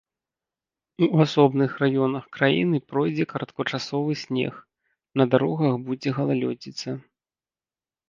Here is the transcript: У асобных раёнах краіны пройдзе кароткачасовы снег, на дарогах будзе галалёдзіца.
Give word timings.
У 1.07 1.09
асобных 1.25 1.71
раёнах 1.83 2.23
краіны 2.39 2.77
пройдзе 2.93 3.29
кароткачасовы 3.35 4.19
снег, 4.25 4.53
на 5.23 5.31
дарогах 5.37 5.73
будзе 5.87 6.09
галалёдзіца. 6.21 7.01